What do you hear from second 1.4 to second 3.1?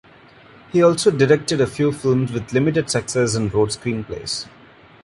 a few films with limited